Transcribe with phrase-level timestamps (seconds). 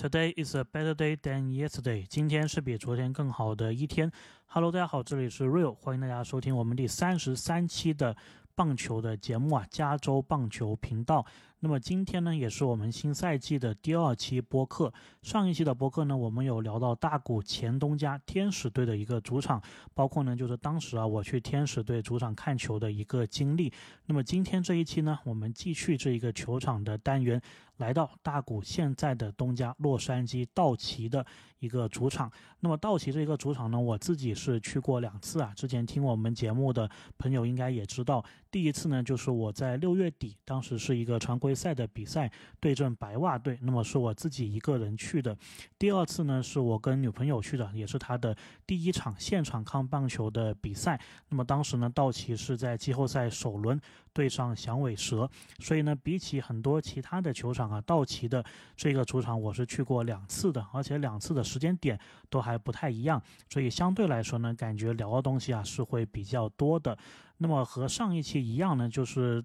[0.00, 2.06] Today is a better day than yesterday。
[2.08, 4.08] 今天是比昨天更好的一天。
[4.46, 8.16] Hello，大家好，这里是 Real，欢迎大家收听我们第三十三期的
[8.54, 11.26] 棒球的节目啊，加州棒球频道。
[11.60, 14.92] 那么今天呢，也是我们新赛季的第二期播客。
[15.22, 19.60] 上一期的播客呢，我们有聊到大谷前东家天使队的一个主场，
[19.92, 23.72] 包括呢，就是当时啊，我去天使队主场看球的一个经历。
[24.06, 27.42] 那么今天这一期呢，我们继续这一个球场的单元，
[27.78, 31.26] 来到大谷现在的东家洛杉矶道奇的
[31.58, 32.30] 一个主场。
[32.60, 35.52] 那么道奇这一个主场呢，我自己是去过两次啊。
[35.56, 41.47] 之前听我们节目的朋友应该也知道，第一次呢，就是我在六月底，当时是一个常规。
[41.48, 42.30] 杯赛的比赛
[42.60, 45.34] 对阵白袜队，那么是我自己一个人去的。
[45.78, 51.00] 第二次呢，是我跟女朋友去的，也是她的第一场现场看棒球的比赛。
[51.30, 53.80] 那么当时呢，道奇是在季后赛首轮
[54.12, 55.26] 对上响尾蛇，
[55.60, 58.44] 所以呢，比起很多其他的球场啊，道奇的
[58.76, 66.98] 这个主场我是去过两次的，而且两次的时间点都还不太一样，所以相对来说呢，感觉聊的东西啊是会比较多的。
[67.38, 69.42] 那么和上一期一样呢，就是。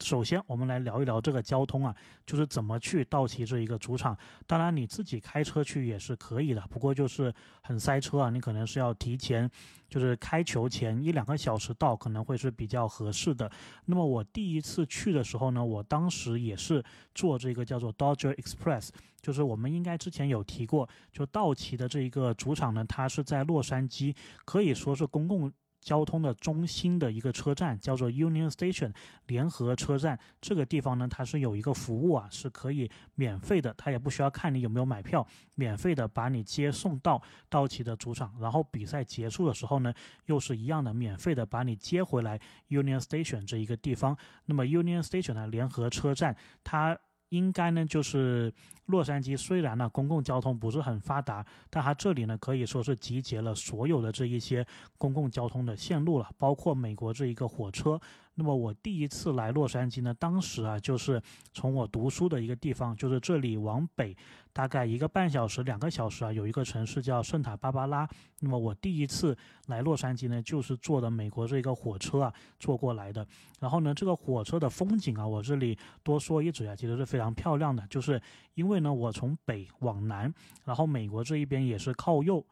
[0.00, 1.94] 首先，我们来聊一聊这个交通啊，
[2.26, 4.16] 就是怎么去道奇这一个主场。
[4.46, 8.28] 当然，你自己开车去也是可以的，不过就是很塞车啊。
[8.28, 9.48] 你可能是要提前，
[9.88, 13.50] 就是开球前一两个小时到，可能会是比较合适的。
[13.86, 16.84] 那么我第一次去的时候呢，我当时也是
[17.14, 18.88] 坐这个叫做 Dodger Express，
[19.22, 25.50] 就是我们应该之前有提过，就道奇的这一个主场呢，它是在洛杉矶，可以说是公共。
[25.84, 28.90] 交通的中心的一个车站叫做 Union Station
[29.26, 35.24] 联合车站，这个地方呢，它是有一个服务啊，是可以免费的，它也不需要看你有没有买票，
[35.54, 39.92] 免费的把你接送到道奇的主场，然后比赛结束的时候呢，
[40.24, 42.40] 又是一样的免费的把你接回来
[42.70, 44.16] Union Station 这一个地方。
[44.46, 46.98] 那么 Union Station 的联合车站，它。
[47.30, 48.52] 应该呢，就是
[48.86, 54.66] 洛杉矶虽然呢公共交通不是很发达，但它这里呢可以说是集结了所有的这一些
[54.98, 58.00] 公共交通的线路了，包括美国这一个火车。
[58.36, 61.22] 那么我第一次来洛杉矶呢，当时啊就是
[61.52, 64.16] 从我读书的一个地方，就是这里往北
[64.52, 68.08] 大概一个半小时、两个小时啊，有一个城市叫圣塔芭芭拉。
[68.40, 69.36] 那么我第一次
[69.68, 73.24] 来洛杉矶呢，就是坐的美国这个火车啊坐过来的。
[73.60, 77.86] 然后呢，这个火车的风景啊，我这里多说一嘴啊，其实是非常漂亮的。
[77.88, 78.20] 就是
[78.54, 80.32] 因为呢，我从北往南，
[80.64, 82.44] 然后美国这一边也是靠右。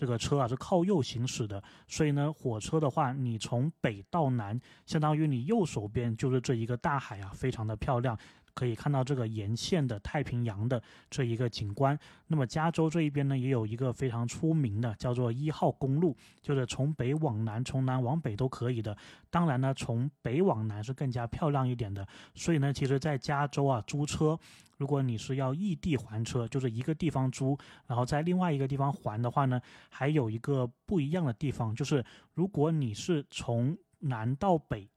[0.00, 8.18] 这个车啊是靠右行驶的，所以呢，火车的话，你从北到南，相当于你右手边就是这一个大海啊，非常的漂亮。
[8.52, 11.96] 可以看到这个沿线的太平洋的这一个景观。
[12.26, 18.96] 那么加州这一边呢，也有一个非常出名的，叫做一号公路，就是从北往南，从南往北都可以的。
[19.30, 22.06] 当然呢，从北往南是更加漂亮一点的。
[22.34, 24.38] 所以呢，其实，在加州啊，租车，
[24.80, 29.60] 如果你是要异地还车，就是一个地方租，然后在另外一个地方还的话呢，
[29.90, 32.02] 还有一个不一样的地方，就是
[32.34, 34.88] 如果你是从南到北。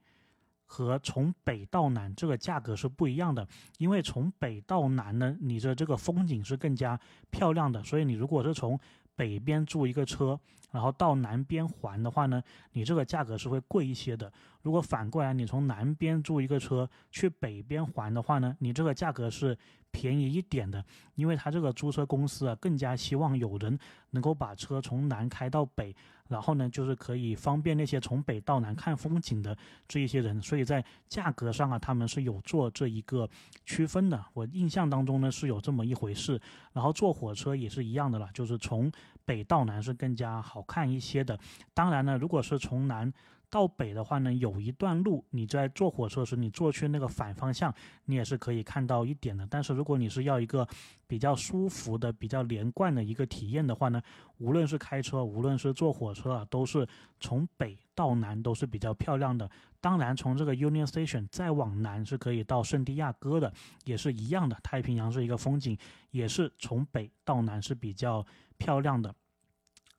[0.66, 7.00] 和从北到南这个价格是不一样的，因为从北到南呢，你的这个风景是更加
[7.30, 8.80] 漂亮的，所以你如果是从
[9.16, 10.40] 北边租一个车，
[10.72, 12.41] 然后到南边还的话呢，
[12.72, 14.31] 你这个价格是会贵一些的。
[14.62, 19.57] 如果反过来，你从南边租一个车去北边还的话呢，你这个价格是。
[19.94, 20.84] 便宜一点的，
[21.16, 23.78] 因为他这个租车公司啊，更加希望有人
[24.09, 25.96] 能够把车从南开到北，
[26.28, 29.56] 然后呢，就是可以方便那些从北到南看风景的
[29.88, 33.30] 这一些人，所以在价格上啊，他们是有做这一个
[33.66, 34.26] 区分的。
[34.34, 36.42] 我印象当中呢是有这么一回事，
[36.74, 38.92] 然后坐火车也是一样的了，就是从
[39.24, 41.40] 北到南是更加好看一些的。
[41.74, 43.14] 当然呢，如果是从南。
[43.53, 47.72] 到北的话呢，有一段路，你在坐火车时，你坐去那个反方向，
[48.06, 49.46] 你也是可以看到一点的。
[49.47, 50.68] 但是如果你是要一个
[51.06, 54.02] 比较舒服的、比较连贯的一个体验的话呢，
[54.40, 56.88] 无论是开车，无论是坐火车啊，都是
[57.19, 59.47] 从北到南都是比较漂亮的。
[59.80, 63.54] 当然，从这个 Union Station 再往南是可以到圣地亚哥的，
[63.86, 64.57] 也是一样的。
[64.63, 65.78] 太平洋是一个风景，
[66.10, 68.25] 也是从北到南是比较
[68.57, 69.13] 漂亮的。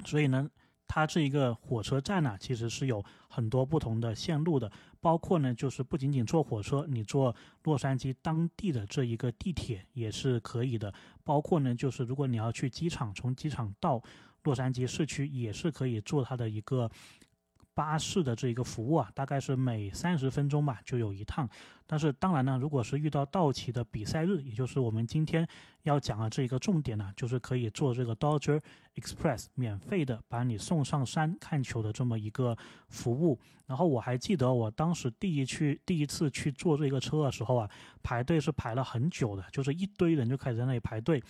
[0.05, 0.51] 所以呢。
[0.87, 4.71] 它这一个火车站呢，其实是有很多不同的线路的，
[5.01, 7.35] 包括呢，就是不仅仅坐火车，你坐
[7.65, 10.93] 洛杉矶当地的这一个地铁也是可以的，
[11.25, 14.03] 包括呢，就是如果你要去机场，从机场到
[14.45, 16.91] 洛杉矶市区也是可以坐它的一个
[17.75, 21.49] 巴士的这一个服务啊，大概是每三十分钟吧就有一趟。
[21.87, 25.47] 但是当然呢，如果是遇到到期的比赛日，也就是我们今天
[25.83, 28.59] 要讲的这一个重点呢，就是可以坐这个 Dodger
[28.95, 32.57] Express 免费的把你送上山看球的这么一个
[32.89, 33.39] 服务。
[33.67, 37.71] 然后我还记得我当时第一去第一次去坐这个车的时候啊，
[38.03, 41.23] 排队是排了很久的，就是一堆人就开始在那里排队。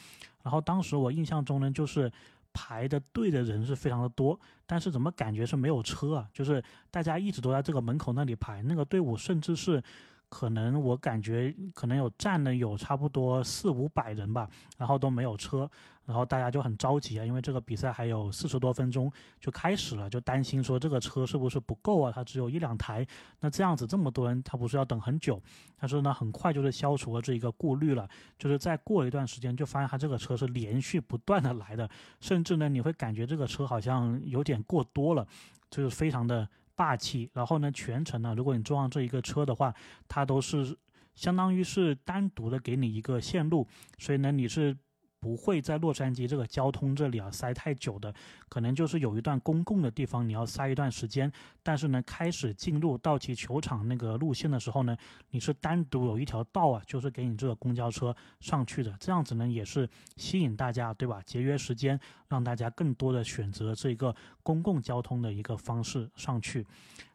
[0.43, 2.11] 然后当时我印象中呢，就是
[2.55, 6.27] 排的队的人是非常的多，但是怎么感觉是没有车啊？
[6.33, 9.83] 就是大家一直都在这个门口那里排，那个队伍甚至是。
[10.31, 15.71] 可能我感觉可能有站了有差不多四五百人吧，然后都没有车，
[16.07, 19.11] 然后大家就很着急啊，因为这个比赛还有四十多分钟
[19.41, 22.13] 就开始了，就担心说这个车是不是不够啊？
[22.15, 23.07] 它只有一两台，
[23.41, 25.43] 那这样子这么多人，他不是要等很久？
[25.79, 28.09] 但是呢，很快就是消除了这一个顾虑了，
[28.39, 31.89] 就是再过一段时间就发现他这个车是连续不断的来的，
[32.21, 35.27] 甚至呢你会感觉这个车好像有点过多了，
[35.71, 36.49] 就是非常的。
[36.77, 39.73] 霸气，然后呢，全程呢，如果你坐上这一个车的话，
[40.09, 40.77] 它都是
[41.15, 43.65] 相当于是单独的给你一个线路，
[43.97, 44.77] 所以呢，你是。
[45.25, 48.15] 不会在洛杉矶这个交通这里啊塞太久的，
[48.47, 51.33] 可能就是有一段公共的地方你要塞一段时间，
[51.63, 54.95] 但是呢，开始进入道奇球场那个路线的时候呢，
[55.31, 59.89] 你是单独有一条道啊，就是给你这个公交车上去的，这样子呢也是
[60.19, 61.23] 吸引大家，对吧？
[61.25, 61.99] 节约时间，
[62.29, 66.67] 让大家更多的选择这个公共交通的一个方式上去。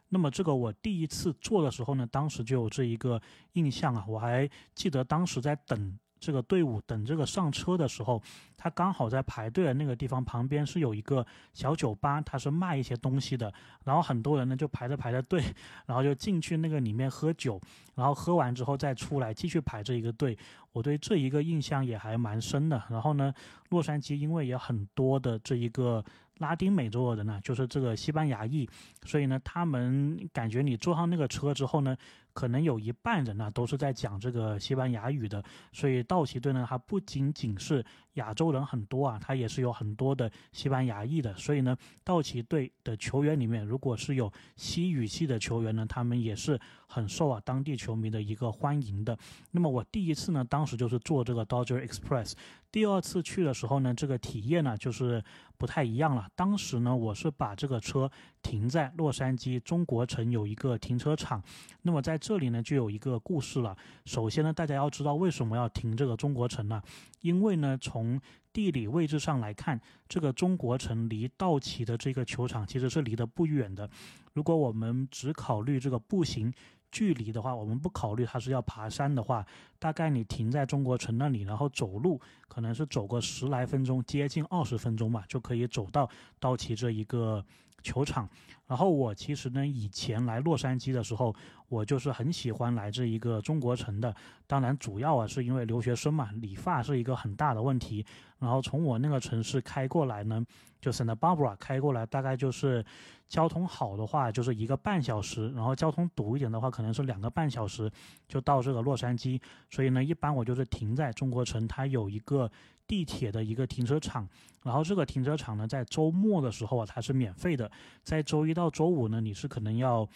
[0.08, 3.22] 那么这个我第一次做的时候呢，当时就有这一个
[3.52, 5.96] 印象啊，我还记得当时在等。
[6.20, 8.22] 这个队伍等这个上车的时候，
[8.56, 13.52] 他刚好在排队的那个地方旁边是有一个小酒吧，他是卖一些东西的。
[13.84, 15.42] 然后很多人呢就排着排着队，
[15.86, 17.60] 然后就进去那个里面喝酒，
[17.94, 20.36] 然后喝完之后再出来继续排这一个队。
[20.72, 22.80] 我对这一个印象也还蛮深的。
[22.90, 23.32] 然后呢，
[23.70, 26.04] 洛杉矶因为也很多的这一个。
[26.40, 28.66] 拉丁美洲的人呢，就是这个西班牙裔，
[29.04, 31.94] 所以呢，他们感觉你坐上那个车之后呢，
[32.40, 37.84] 可能有一半人呢都是在讲这个西班牙语的，所以道奇队呢，它不仅仅是
[38.14, 49.16] 亚洲人很多啊，他也是有很多的西班牙裔的，所以呢，道奇队的球员里面，如果是有西语系的球员呢，他们也是很受啊当地球迷的一个欢迎的。
[49.52, 52.32] 那么我第一次呢，当时就是坐这个 Dodger Express。
[52.72, 55.20] 第二次去的时候呢，这个体验呢就是
[55.58, 56.28] 不太一样了。
[56.36, 58.08] 当时呢，我是把这个车
[58.42, 61.42] 停在洛杉矶中国城有一个停车场。
[61.82, 63.76] 那么在这里呢，就有一个故事了。
[64.04, 66.80] 首先呢，大家要知道为什么要停这个中国城呢？
[67.22, 68.18] 因为呢，从从
[68.50, 73.88] 地理位置上来看，这个中国城离道奇的这个球场其实是离得不远的。
[74.32, 76.50] 如果我们只考虑这个步行，
[76.90, 79.46] 距离的话，我们不考虑它是要爬山的话，
[79.78, 82.18] 大概你停在中国城那里，然后走路，
[82.48, 86.08] 可能是走个十来分钟，接近二十分钟吧，就可以走到
[86.40, 87.44] 道奇这一个
[87.82, 88.28] 球场。
[88.66, 91.34] 然后我其实呢，以前来洛杉矶的时候，
[91.68, 94.14] 我就是很喜欢来这一个中国城的。
[94.46, 98.06] 当然，主要啊是因为留学生嘛，理发是一个很大的问题。
[98.38, 100.44] 然后从我那个城市开过来呢，
[100.80, 102.84] 就 Santa Barbara 开过来，大概就是
[103.28, 107.90] 交通好的话就是一个半小时，然后交通堵一点的话可能是两个半小时
[108.28, 109.40] 就到这个洛杉矶。
[109.68, 112.48] 所以呢，一般我就是停在中国城，它有一个
[112.90, 114.28] 地铁的一个停车场。
[114.64, 117.70] 然后这个停车场呢，在周末的时候啊，它是免费的，
[118.02, 120.08] 在周一到周五呢，你是可能要。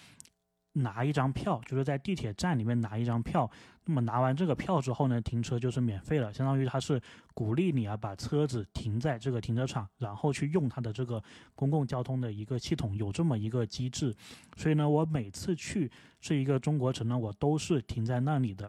[0.77, 3.49] 拿一张票，就是在地铁站里面拿一张票。
[3.85, 7.01] 那么拿完这个票之后呢，停车就是免费了，相当于它是
[7.33, 11.23] 鼓励你啊，把车子停在这个停车场，然后去用它的这个
[11.55, 14.13] 公共交通的一个系统，有这么一个机制。
[14.57, 15.89] 所以呢，我每次去
[16.21, 18.69] 这一个中国城呢，我都是停在那里的。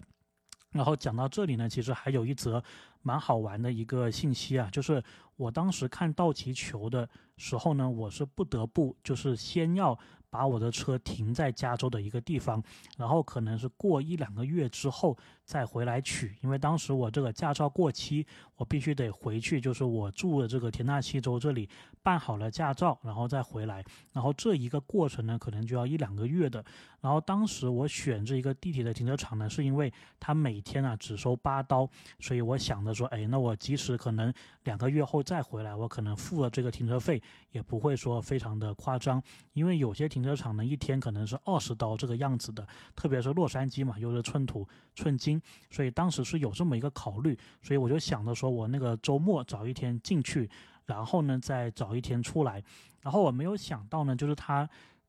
[0.75, 2.63] 然后讲到这里呢，其实还有一则
[3.01, 5.01] 蛮好玩的一个信息啊，就是
[5.38, 9.98] 我当时看道奇球的时候呢，我是不得不就是先要。
[10.29, 12.62] 把我的车停在加州的一个地方，
[12.98, 21.70] 然后可能是过一两个月之后再回来取，因为当时我这个驾照过期，我必须得回去，就是我住的这个田纳西州这里
[22.01, 26.63] 办好了驾照，然后再回来，然后这一个过程呢，可能就要一两个月的。
[27.01, 31.88] 然后当时我选这一个地铁的停车场呢，是因为他每天啊只收八刀，
[32.20, 39.22] 所以我想着说，哎，那我即使可能两个月后再回来，我可能付了这个停车费也不会说非常的夸张，
[39.53, 45.39] 因为有些停停车场呢，一天可能是二十刀这个样子的，特别是洛杉矶嘛，又是寸土寸金，
[45.70, 50.50] 所以当时是有这么一个考虑，所以我就想着说，我那个周末找一天进去，
[50.88, 52.63] 然后呢再找一天出来，
[53.01, 54.67] 然后我没有想到呢，就是他。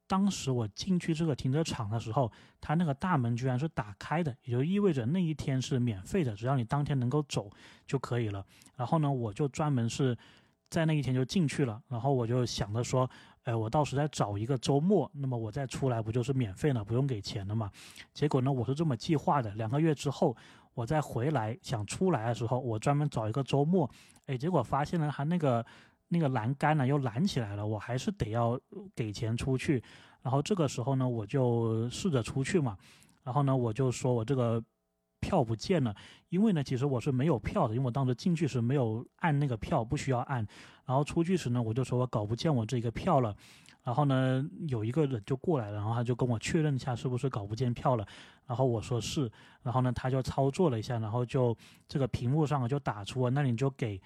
[0.09, 2.31] 当时我进去这个停车场的时候，
[2.61, 7.51] 它那个大门居然是打开的，也就意味着那一天是免费的，只要你当天能够走
[7.89, 8.47] 就可以了。
[8.77, 10.17] 然后呢，我就专门是
[10.71, 13.11] 在那一天就进去了，然后我就想着说。
[13.47, 17.71] 哎，我到时再找一个周末，那么我再出来不就是免费了，不用给钱了嘛？
[18.13, 20.37] 结果呢，我是这么计划的，两个月之后
[20.75, 23.89] 我再回来想出来的时候，我专门找一个周末，
[24.27, 25.65] 哎，结果发现呢，他那个
[26.09, 28.61] 那个栏杆呢又拦起来了，我还是得要
[28.97, 29.81] 给钱出去。
[30.23, 32.77] 然后这个时候呢，我就试着出去嘛，
[33.23, 34.61] 然后呢，我就说我这个。
[35.21, 35.95] 票不见了，
[36.29, 40.47] 因为呢，其实我是没有票的，因为我当时进去时没有按那个票，不需要按。
[40.85, 43.35] 然后出去时呢，我就说我搞不见我这个票了。
[43.83, 48.07] 然后呢，有一个人就过来了，然后他就跟我确认一下是不是搞不见票了。
[48.47, 49.31] 然后我说是，
[49.63, 51.57] 然后呢，他就操作了一下，然后就
[51.89, 54.01] 这个屏幕上就打出，那你就给。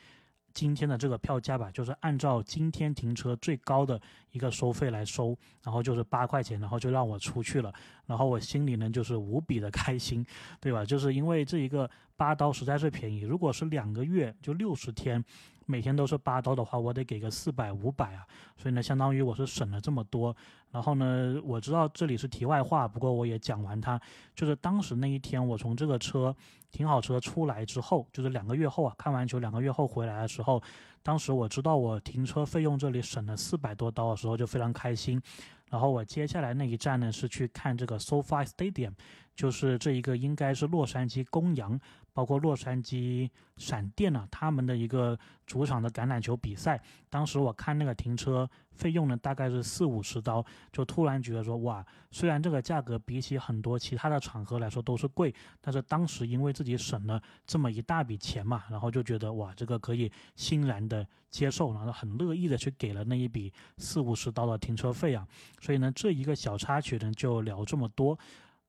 [0.53, 4.01] 今天的这个票价吧，就是按照今天停车最高的
[4.33, 7.73] 一个收费来收，然后就是八块钱，然后就让我出去了，
[8.07, 10.25] 然后我心里呢就是无比的开心，
[10.61, 10.85] 对吧？
[10.85, 15.25] 就是因为这一个八刀实在是便宜，如果是两个月就六十天。
[15.67, 18.27] 每天都是八刀的话，我得给个四百五百啊，
[18.57, 20.37] 所以呢，相当于我是省了这么多。
[20.73, 24.01] 然后呢，我知道这里是题外话，不过我也讲完它，
[24.35, 26.35] 就是当时那一天我从这个车
[26.71, 30.63] 停好车出来之后，就是两个月后啊，看完球两个月后回来的时候，
[31.03, 35.21] 当时我知道我停车费用这里省了四百多刀的时候，就非常开心。
[35.69, 38.93] 然后我接下来那一站呢是去看这个 SoFi Stadium，
[39.37, 41.79] 就是这一个应该是洛杉矶公羊。
[42.13, 65.27] 包括洛杉矶闪电啊，他们的一个主场的橄榄球比赛，当时我看那个停车费用呢，大概是四五十刀，就突然觉得说，哇，虽然这个价格比起很多其他的场合来说都是贵，但是当时因为自己省了这么一大笔钱嘛，然后就觉得哇，这个可以欣然的接受，然后很乐意的去给了那一笔四五十刀的停车费啊，
[65.61, 68.19] 所以呢，这一个小插曲呢，就聊这么多。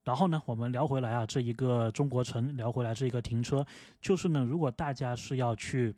[0.03, 3.65] 然后呢，我们聊回来啊，这一个中国城，聊回来这一个停车，
[4.01, 5.96] 就是呢，如果大家是要去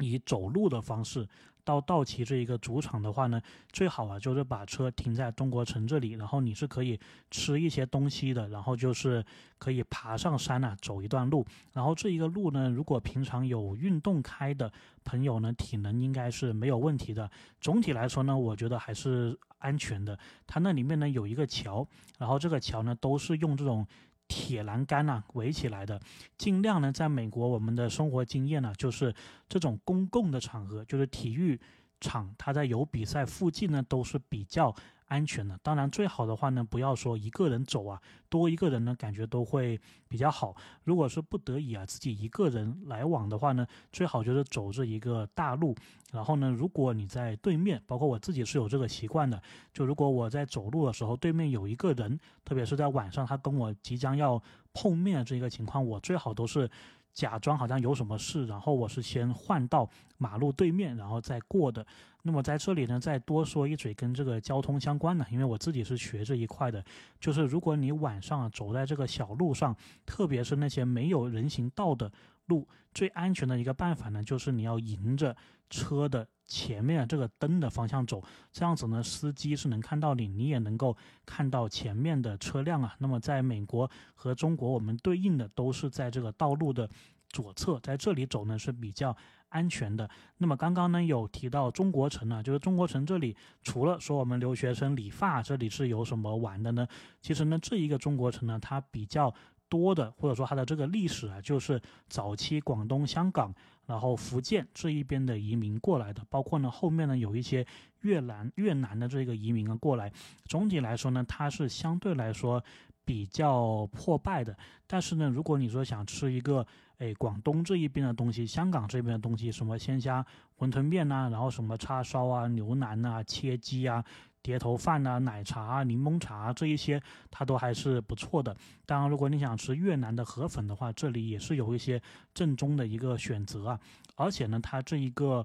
[0.00, 1.26] 以走路的方式。
[1.68, 3.38] 到道奇这一个主场的话呢，
[3.70, 6.98] 最好啊就是把车停在中国城这里，然后你是可以
[7.30, 9.22] 吃一些东西的，然后就是
[9.58, 11.44] 可以爬上山啊，走一段路。
[11.74, 14.72] 然后这一个路呢，如果平常有运动开的
[15.04, 17.30] 朋友呢，体能应该是没有问题的。
[17.60, 20.18] 总体来说呢，我觉得还是安全的。
[20.46, 23.86] 它那里面呢有一个桥，然后这个桥呢都是用这种。
[24.28, 26.00] 铁栏杆呐围起来的，
[26.36, 29.12] 尽量呢，在美国我们的生活经验呢，就是
[29.48, 31.58] 这种公共的场合，就是体育
[32.00, 34.74] 场，它在有比赛附近呢，都是比较。
[35.08, 40.54] 安全的，当然最好的话呢，不要说一个人走啊，多一个人呢，感觉都会比较好。
[40.84, 45.74] 如果是不得已啊，自己一个人来往的话呢，最好就是走这一个大路。
[46.12, 56.70] 然后呢，如果你在对面，包括我自己是有这个习惯的，就如果我在走路的时候，对面有一个人，特别是在晚上，他跟我即将要碰面这个情况，我最好都是。
[57.14, 61.84] 假装好像有什么事，然后我是先换到马路对面，然后再过的。
[62.28, 66.84] 那么在这里呢，再多说一嘴跟这个交通相关的，因为我自己是学这一块的，
[67.18, 72.12] 就是如果你晚上走在这个小路上，特别是那些没有人行道的
[72.48, 75.34] 路，最安全的一个办法呢，就是你要迎着
[75.70, 76.28] 车的。
[76.50, 82.96] 前面这个灯的方向走，这样子呢，司机是能看到你，你也能够看到前面的车辆啊。
[83.00, 86.88] 那么在美国和中国，我们对应的都是在这个道路的
[87.28, 89.14] 左侧，在这里走呢是比较
[89.48, 90.08] 安全的。
[90.38, 96.86] 那么刚刚呢有提到中国城啊，就是中国城这里除了说我们留学生理发，这里是有什么玩的呢？
[97.20, 99.34] 其实呢这一个中国城呢，它比较
[99.68, 103.54] 多的，或者说它的这个历史啊，就是早期广东、香港。
[103.86, 107.66] 然后福建这一边的移民过来的，包括呢后面呢有一些
[108.02, 110.12] 越南越南的这个移民啊过来。
[110.44, 112.62] 总体来说呢，它是相对来说
[113.08, 114.54] 比较破败的。
[114.86, 116.66] 但是呢，如果你说想吃一个
[116.98, 120.22] 哎广东这一边的东西，香港这边的东西，什么鲜虾
[120.58, 124.04] 馄饨面呐，然后什么叉烧啊、牛腩啊、切鸡啊。
[124.40, 128.56] 碟头饭呐、奶茶啊、柠檬茶这一些，它都还是不错的。
[128.86, 132.00] 当然，如果你想吃越南的河粉的话，这里也是有一些
[132.34, 133.80] 正宗的一个选择啊。
[134.16, 135.44] 而且呢，它这一个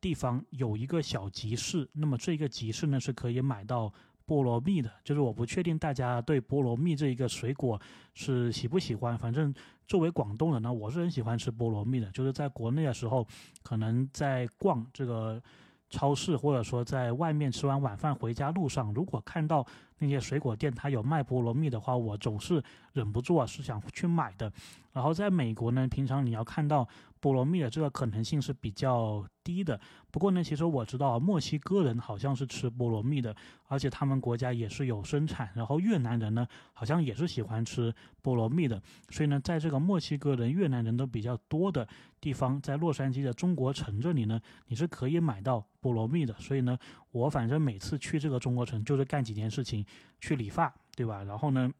[0.00, 3.92] 地方有一个小集市，那么这个集市呢是可以买到
[4.26, 4.90] 菠萝蜜的。
[5.04, 7.80] 就是我不确定大家对菠萝蜜这一个水果
[8.14, 9.54] 是喜不喜欢，反正
[9.86, 12.10] 作为广东人呢，我是很喜欢吃菠萝蜜的。
[12.10, 13.26] 就是在国内的时候，
[13.62, 15.42] 可能在逛这个。
[15.88, 19.64] 超市或者说在外面吃完晚饭回家路上，如果看到
[19.98, 22.62] 那些水果店它有卖菠萝蜜的话，我总是
[22.92, 24.52] 忍不住啊是想去买的。
[24.92, 26.88] 然后在美国呢，平常你要看到。
[27.18, 29.80] 菠萝蜜的这个可能性是比较低的。
[30.12, 33.34] 不过呢，其实我知道墨西哥人好像是吃菠萝蜜的，
[33.66, 35.50] 而且他们国家也是有生产。
[35.56, 38.80] 然后越南人呢，好像也是喜欢吃菠萝蜜的。
[39.08, 41.88] 所以呢，在这个墨西哥人、越南人都比较多的
[42.20, 46.32] 地方，在洛杉矶的中国城这里呢，你是可以买到菠萝蜜的。
[46.34, 46.78] 所以呢，
[47.16, 49.84] 我反正每次去这个中国城就是干几件事情，
[50.20, 51.22] 去理发，对吧？
[51.24, 51.72] 然后呢？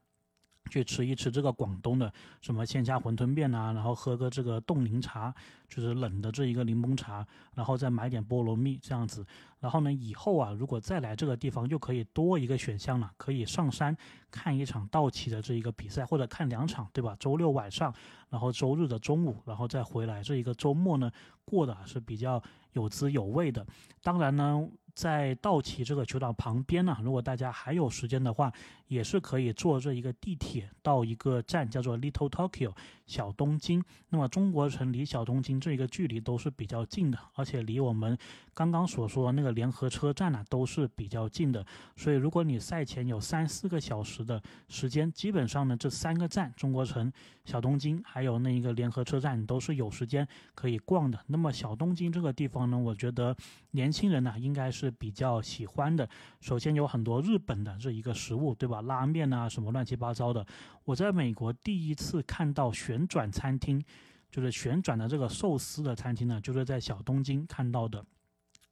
[0.69, 5.33] 去吃一吃这个广东的什么鲜虾馄饨面呐，然后喝个这个冻柠茶，
[5.69, 7.25] 就是冷的这一个柠檬茶，
[7.55, 9.25] 然后再买点菠萝蜜这样子。
[9.61, 13.97] 然后呢，以后啊，如果再来这个地方，就可以多一个选项了，可以上山
[14.29, 17.15] 看一场道奇的这一个比赛，或者看两场，对吧？
[17.21, 17.95] 周六晚上，
[18.29, 21.09] 然后周日的中午，然后再回来，这一个周末呢，
[21.45, 23.65] 过的是比较有滋有味的。
[24.03, 24.69] 当然呢。
[24.97, 28.51] 在道奇这个球场旁边呢，如果大家还有时间的话，
[28.89, 32.73] 也是可以坐这一个地铁到一个站叫做 Little Tokyo
[33.05, 33.85] 小东京。
[34.09, 38.17] 那么中国城离小东京这一个距离都是比较近的，而且离我们
[38.55, 41.67] 刚刚所说那个联合车站呢都是比较近的。
[41.95, 47.13] 所以如果你赛前有三四个小时的时间，基本上呢这三个站中国城、
[47.45, 51.21] 小东京还有那一个联合车站都是有时间可以逛的。
[51.27, 53.37] 那么小东京这个地方呢，我觉得
[53.73, 54.86] 年轻人呢应该是。
[54.87, 56.09] 是比较喜欢的。
[56.41, 58.81] 首先有很多日本的这一个食物，对吧？
[58.83, 60.47] 拉面啊，什么乱七八糟的。
[60.85, 63.83] 我在美国第一次看到旋转餐厅，
[64.31, 68.05] 就是旋转的这个寿司的餐厅呢，就是在小东京看到的。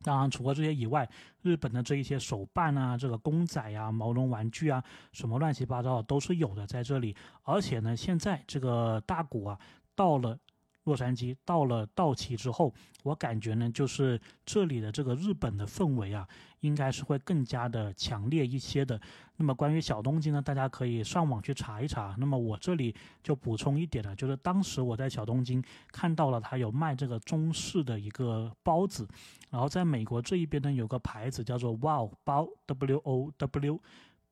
[0.02, 1.09] 当然，除了这些以外，
[1.42, 7.16] 日本的这一些手办啊，这个公仔呀、毛绒玩具啊，什么乱七八糟的都是有的在这里。
[7.42, 9.59] 而且呢，现在这个大谷啊，
[9.94, 10.38] 到了。
[10.85, 12.73] 洛杉矶到了道奇之后，
[13.03, 16.26] 我感觉呢，就是这里的这个日本的氛围啊，
[16.61, 19.00] 应该是会更加的强烈一些的。
[19.37, 22.14] 那么关于小东京呢，大家可以上网去查一查。
[22.19, 29.09] 那么我这里就补充一点了，就是当时我在小东京看到了他有卖这个中式的一个包子，
[29.50, 33.81] 然后在美国这一边呢，有个牌子叫做 Wow 包 W O W。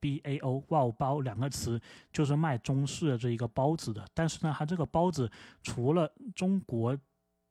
[0.03, 1.81] B A O 哇包两个词
[2.13, 5.31] 就是卖中式的这一个包子的，但是呢，它这个包子
[5.63, 6.99] 除了中国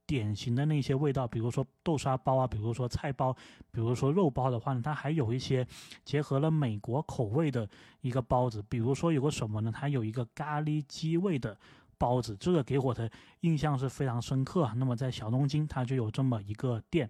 [0.06, 3.34] 典型的那些味道，比如说豆沙包啊，比如说菜包，
[3.72, 5.66] 比如说肉包的话呢，它还有一些
[6.04, 7.66] 结合了美国口味的
[8.02, 9.72] 一个包子，比如说有个什么呢？
[9.74, 11.58] 它有一个咖喱鸡味的
[11.98, 13.10] 包子，这个给我的
[13.42, 14.70] 印象是非常深刻。
[14.76, 17.10] 那么在小东京，它就有这么一个店。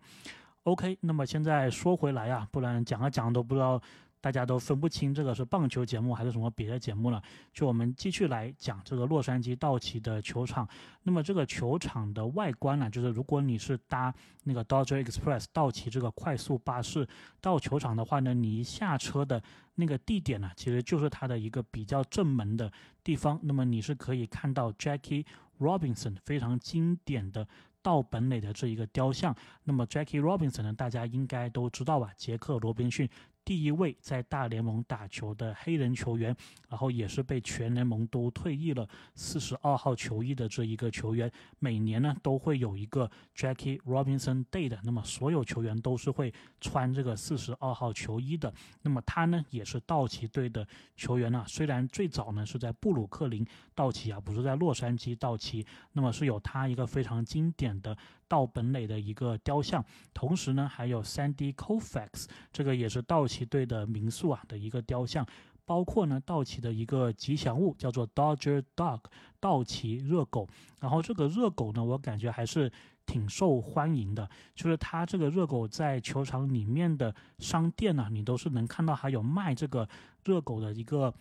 [0.64, 3.82] OK，那么现在说回来啊，不然讲啊讲都不知道。
[4.22, 7.22] 大家都分不清这个是棒球节目还是什么别的节目了。
[7.52, 10.66] 就我们继续来讲这个洛杉矶道奇的球场。
[11.04, 17.08] 那么这个球场的外观呢，就是如果你是搭那个 Dodger Express 道奇这个快速巴士
[17.42, 19.42] 到球场的话呢，你一下车的
[19.74, 22.72] 那个地点呢，其实就是它的一个比较正门的
[23.04, 23.40] 地方。
[23.42, 25.26] 那么你是可以看到 Jackie
[25.60, 27.48] Robinson 非常经典的
[27.82, 29.36] 道本垒的这一个雕像。
[29.64, 32.12] 那么 Jackie Robinson 呢，大家应该都知道吧？
[32.16, 33.10] 杰克罗宾逊。
[33.44, 36.36] 第一位在大联盟打球的黑人球员，
[36.70, 48.54] 然后也是被全联盟都退役了四十二号球衣的这一个球员，每年呢都会有一个 Jackie Robinson Day 的，那么所有球员都是会穿这个四十二号球衣的。
[48.84, 53.46] 那么他呢也是道奇队的球员呢，虽然最早呢是在布鲁克林
[53.82, 57.98] 道奇啊，不是在洛杉矶道奇，那么是有他一个非常经典的。
[58.28, 65.26] 道本垒的一个雕像，同时呢，还有 Sandy Koufax，这个也是道奇队的民宿啊的一个雕像，
[65.66, 69.00] 包括呢道奇的一个吉祥物叫做 Dodger Dog，
[69.40, 70.48] 道奇热狗。
[70.80, 72.72] 然后这个热狗呢，我感觉还是
[73.08, 79.90] 挺受欢迎的，就是它这个热狗在球场里面的商店呢，你都是能看到还有卖这个
[80.24, 81.12] 热狗的一个。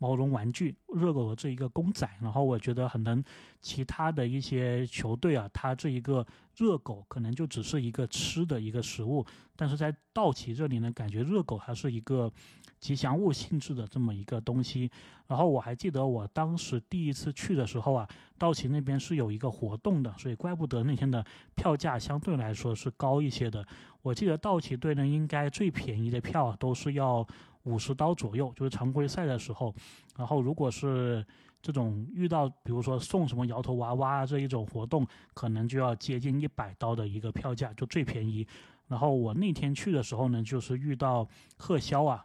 [0.00, 3.22] 毛绒玩具热狗的这一个公仔，然后我觉得可能
[3.60, 12.32] 其他的一些球队啊，它这一个热狗可能就只是一个吃的一个食物，但是在道奇这里呢，感觉热狗还是一个
[12.80, 14.90] 吉祥物性质的这么一个东西。
[15.26, 18.08] 然后我还记得我当时第一次去的时候啊，
[18.38, 21.22] 道奇那边是有一个活动的，所以怪不得那天的
[21.54, 23.62] 票价相对来说是高一些的。
[24.00, 27.28] 我记得道奇队呢，应该最便宜的票都是要。
[27.64, 29.74] 五十刀左右，就是常规赛的时候。
[30.16, 31.24] 然后，如果是
[31.62, 38.46] 这种遇到，比如说送什么摇头娃娃这一种活动，可能就要接近一百刀的一个票价，就最便宜。
[38.88, 42.24] 然后我那天去的时候呢，就是遇到贺肖啊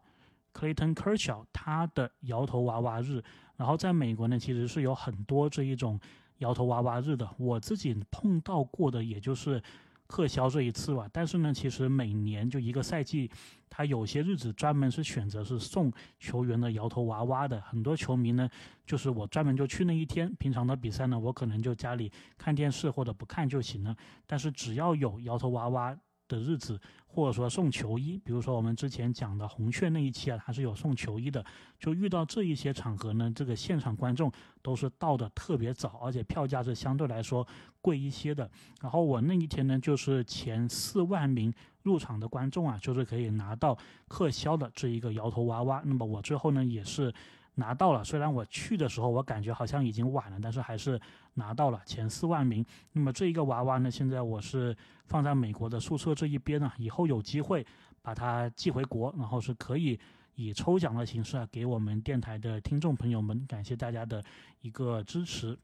[0.53, 3.23] ，Clayton Kershaw 他的摇头娃娃日。
[3.57, 5.99] 然后在美国呢，其实是有很多这一种
[6.39, 7.29] 摇头娃娃日的。
[7.37, 9.61] 我自己碰到过的，也就是。
[10.07, 13.29] 贺销这一次吧，但是呢，其实每年就一个赛季，
[13.69, 17.59] 他有些日子专门是选择是送球员的摇头娃娃的。
[17.61, 18.47] 很多球迷呢，
[18.85, 23.95] 就是我专门就去那一天，平常的比赛呢，我可能就家里看电视或者不看就行了。
[24.27, 31.43] 但是只要有摇头娃娃的日子，或者说送球衣，比如说我们之前讲的红雀那一期啊，它是有送球衣的。
[31.79, 37.47] 就遇到这一些场合呢，这个现场观众都是到的特别早，而且票价是相对来说
[37.81, 38.49] 贵一些的。
[38.81, 45.81] 然后我那一天呢，就是前四万名入场的观众啊，就是可以拿到客销的这一个摇头娃娃。
[45.85, 47.13] 那么我最后呢，也是。
[47.57, 50.99] 拿到了，虽然我去的时候我感觉好像已经晚了，但是还是
[51.35, 52.65] 拿到了前四万名。
[52.91, 57.65] 那么这一个娃娃呢，现在我是放在美国的宿舍这一边呢，以后有机会
[58.01, 59.97] 把它寄回国，然后是可以
[60.33, 64.21] 以抽奖的形式啊给我们电台的听众朋友们，感谢大家的
[64.61, 65.57] 一个支持。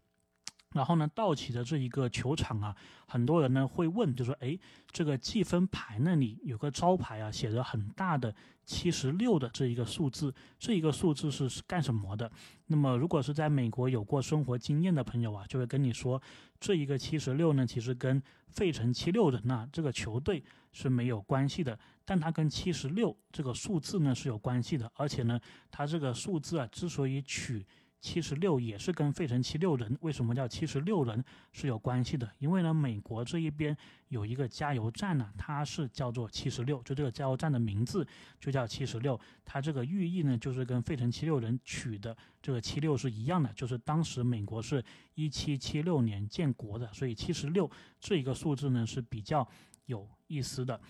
[0.74, 4.58] 然后呢，道奇的这一个球场啊，很多人呢会问，就说，哎，
[4.90, 12.32] 这个计分牌那里有个招牌啊，写着很大的七十六的这一个数字，这一个数字是干什么的？
[12.68, 16.22] 那么如果是在美国有过生活经验的朋友啊，就会跟你说，
[16.60, 25.38] 这一个七十六呢，其实跟费城七六人呐这个球队是没有关系的，但它跟七十六这个数字呢是有关系的，而且呢，
[25.70, 27.66] 它这个数字啊之所以取。
[28.02, 38.06] 七十六也是跟费城七六人为什么叫七十六人是有关系的，因为呢，美国这一边有一个加油站呢，它是叫做七十六，就这个加油站的名字
[38.40, 44.84] 就叫七十六，它这个寓意呢就是跟费城七六人取的这个七六是一样的，就是当时美国是
[45.14, 49.48] 一七七六年建国的，所以七十六这一个数字呢是比较
[49.86, 50.82] 有意思的。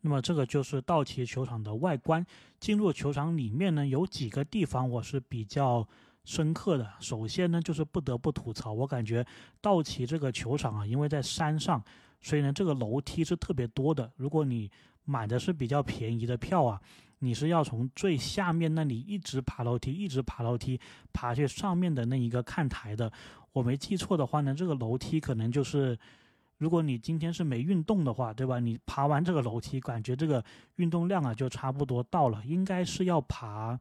[0.00, 2.26] 那么这个就是道奇球场的外观。
[2.58, 5.88] 进入球场里面呢，有几个地方我是比较。
[6.28, 9.24] 深刻的，首先呢，就是不得不吐槽，我感觉
[9.62, 11.82] 道奇这个球场啊，因为在山上，
[12.20, 14.12] 所以呢，这个楼梯是特别多的。
[14.16, 14.70] 如果你
[15.06, 16.78] 买的是比较便宜的票啊，
[17.20, 20.78] 你是要从最下面那里一直爬楼梯，一直爬楼梯，
[21.14, 23.10] 爬去上面的那一个看台的。
[23.54, 25.98] 我没记错的话呢，这个楼梯可能就是，
[26.58, 28.60] 如果你今天是没运动的话，对吧？
[28.60, 30.44] 你爬完这个楼梯，感觉这个
[30.76, 33.80] 运动量啊，就差不多到了，应该是要爬。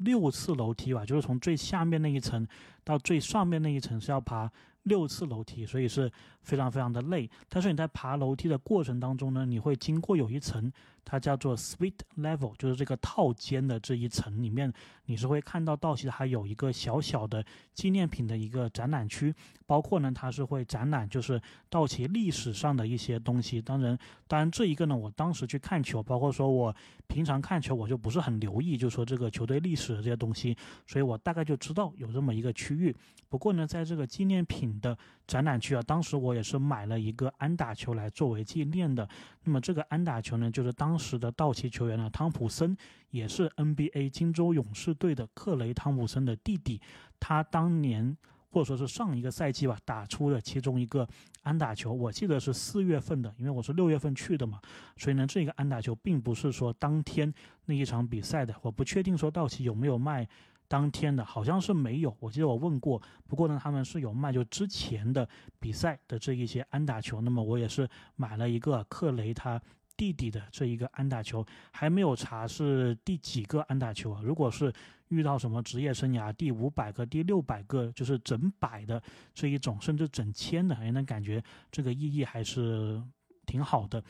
[0.00, 2.46] 六次楼梯吧，就是从最下面那一层
[2.84, 4.50] 到最上面那一层是要爬
[4.82, 6.10] 六次楼梯，所以是
[6.42, 7.28] 非常非常的累。
[7.48, 10.72] 但是你在爬楼梯的过程当中呢，你会经过有一层。
[11.02, 14.72] 它叫做 Suite Level，就是这个套间的这一层里面，
[15.06, 19.34] 你是会看到道奇还有一个小小的纪念品的一个展览区，
[19.66, 23.60] 包括呢，它是会展览就是道奇历史上的一些东西。
[23.60, 23.98] 当然，
[24.28, 26.72] 当然这一个呢，我当时去看球，包括说我
[27.08, 30.54] 平常看球，我就不是很留意，就说这个球队历史的这些东西，
[30.86, 32.94] 所以我大概就知道有这么一个区域。
[33.28, 34.96] 不过呢，在这个纪念品的
[35.30, 39.08] 展览区啊，当时我也是买了一个安打球来作为纪念的。
[39.44, 42.76] 那么这个安打球呢，就是当时的道奇球员呢，汤普森
[43.10, 46.80] 也是 NBA 金州勇士队的克雷汤普森的弟弟，
[47.20, 48.16] 他当年
[48.50, 51.08] 或者说是上一个赛季吧，打出了其中一个
[51.44, 54.60] 安打球，我记得是四月份的，因为我是六月份去的嘛，
[54.96, 57.32] 所以呢，这个安打球并不是说当天
[57.66, 60.26] 那一场比赛的，我不确定说道奇有没有卖。
[60.70, 65.28] 当天的好像是没有，我记得我问过，不过呢，他们是有卖，就之前的
[65.58, 67.20] 比赛的这一些安打球。
[67.20, 69.60] 那么我也是买了一个克雷他
[69.96, 74.20] 弟弟的这一个安打球，还没有查是第几个安打球啊。
[74.22, 74.72] 如果是
[75.08, 79.02] 遇到什么职业生涯第五百个、第六百个，就是整百的
[79.34, 83.02] 这一种，甚至整千的，也能感觉这个意义还是
[83.50, 84.00] 挺好的。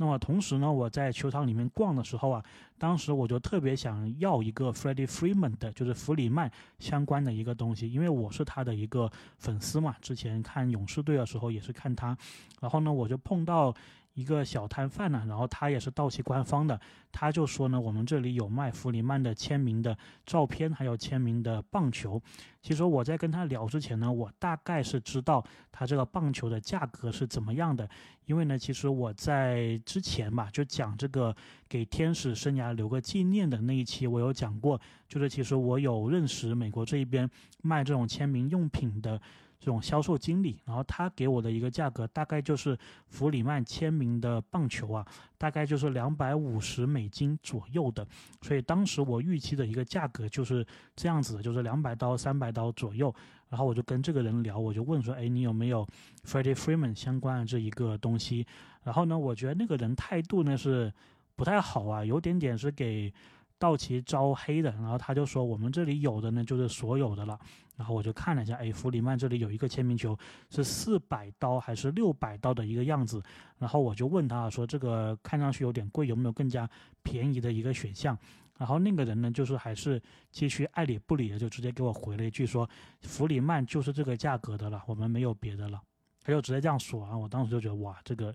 [0.00, 2.44] 那么同时呢，我在球场里面逛的时候啊，
[2.78, 12.16] 当时我就特别想要一个 Freddie Freeman 的，就是弗里曼相关的一个东西，因为我是他的一个粉丝嘛，之前看勇士队的时候也是看他，
[12.60, 13.74] 然后呢，我就碰到。
[14.18, 16.80] 一个小摊贩呢，然后他也是道奇官方的，
[17.12, 22.20] 他就说呢，我们这里有卖弗里曼的签名的照片，还有签名的棒球。
[22.60, 27.88] 其实我在跟他聊之前呢，我大概是知道他这个棒球的价格是怎么样的，
[28.26, 31.32] 因为呢，其实我在之前吧，就讲这个
[31.68, 37.30] 给天使生涯留个纪念的那一期，我有讲过，就是其实我有认识美国这一边
[37.62, 39.20] 卖这种签名用品的。
[39.60, 48.06] 这种销售经理，然后他给我的一个价格大概就是弗里曼签名的棒球啊，大概就是两百五十美金左右的，
[48.42, 53.14] 所以当时我预期的一个价格就是这样子，就是两百刀、三百刀左右。
[53.48, 55.86] 然后我就跟这个人聊，我就问说，哎，你有没有
[56.24, 58.46] Freddie Freeman 相关的这一个东西？
[58.82, 60.92] 然后呢，我觉得那个人态度呢是
[61.34, 63.12] 不太好啊，有点点是给。
[63.60, 67.36] 道奇招黑的，然后他就说我们这里有的呢就是所有的了，
[67.78, 70.18] 然后我就看了一下，哎，弗里曼这里有一个签名球
[70.50, 73.22] 是四百刀还是六百刀的一个样子，
[73.56, 76.68] 然后我就问他说这个看上去有点贵，有没有更加
[77.02, 78.18] 便宜的一个选项？
[78.58, 82.68] 然后那个人呢就是还是继续爱理不理的，就直接给我回了一句说
[83.02, 85.80] 弗里曼就是这个价格的了，我们没有别的了，
[86.22, 88.34] 他就直接这样说啊，我当时就觉得哇，这个。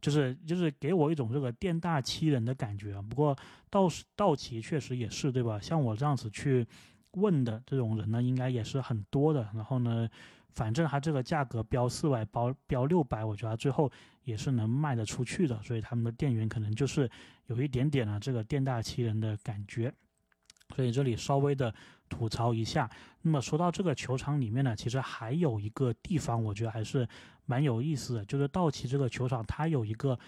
[0.00, 3.00] 就是就是给我一种这个店大欺人的感觉啊。
[3.00, 3.38] 不过
[3.70, 5.60] 道道奇确实也是，对吧？
[5.60, 6.66] 像我这样子去
[7.12, 9.48] 问的这种人呢，应该也是很多的。
[9.54, 10.08] 然后呢，
[10.50, 13.90] 反正他这个价格标四百，包标六百，我觉得最后
[14.24, 15.62] 也是能卖得出去的。
[15.62, 17.10] 所以他们的店员可能就是
[17.46, 19.92] 有一点点啊这个店大欺人的感觉。
[20.74, 21.74] 所以这里稍微的
[22.08, 22.90] 吐槽一下。
[23.20, 27.06] 那么说到这个球场里面呢，其实还有一个地方，我觉得还是
[27.44, 30.18] 蛮有意思的，就是道奇这个球场它有一个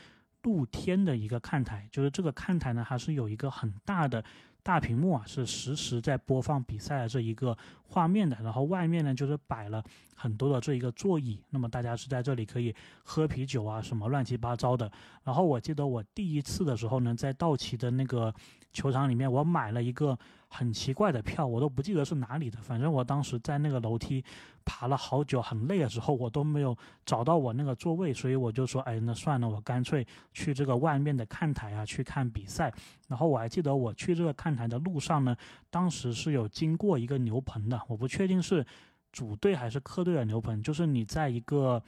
[0.42, 4.22] 露天的一个看台，就是这个看台呢，还是有一个很大的。
[4.64, 9.84] 大屏幕啊，是实时在播放比赛的这一个画面的，然后外面呢就是摆了
[10.16, 12.74] 很多的这一个座椅，那么大家是在这里可以
[13.04, 14.90] 喝啤酒啊，什么乱七八糟的。
[15.22, 18.34] 然后我记得我第一次的时候呢，在道奇的那个
[18.72, 20.18] 球场里面，我买了一个。
[20.56, 22.60] 很奇怪的票，我都不记得是哪里的。
[22.62, 24.24] 反正我当时在那个楼梯
[24.64, 32.72] 爬了好久，很累的时候，我都没有找到我那个座位，所以我就说，哎，那算了，我干脆去这个外面的看台啊，去看比赛。
[33.08, 35.36] 然后我还记得我去这个看台的路上呢，
[35.70, 38.64] 当时是有经过一个牛棚的，我不确定是
[39.10, 41.82] 主队还是客队的牛棚，就是你在一个。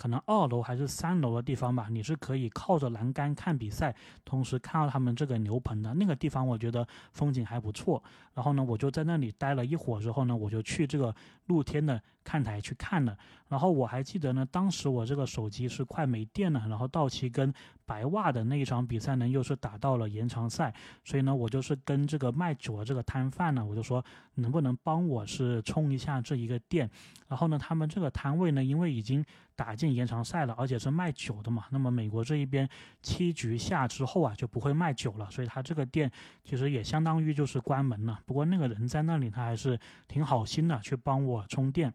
[0.00, 8.02] 可能二楼还是三楼的地方吧，你是可以靠着栏杆看比赛，同时看到他们这个牛棚的那个地方，我觉得风景还不错。
[8.32, 11.14] 然后呢，我就在那里待了一会儿之后呢，我就去这个
[11.50, 13.18] 露天的看台去看了。
[13.48, 17.52] 然后我还记得呢，当时我这个手机是快没电了，然后道奇跟
[17.84, 20.72] 白袜的那一场比赛呢，又是打到了延长赛，
[21.04, 24.04] 所以呢，我就是跟这个卖酒的这个摊贩呢，我就说
[24.36, 26.88] 能不能帮我是充一下这一个电。
[27.26, 29.24] 然后呢，他们这个摊位呢，因为已经
[29.56, 32.68] 打进延长赛了，而且是卖酒的嘛，那么美国这一边
[33.02, 36.08] 七局下之后啊，就不会卖酒了，所以他这个店
[36.44, 38.20] 其实也相当于就是关门了。
[38.24, 41.92] 不过那个人在那里，他还是挺好心的，去帮我充电。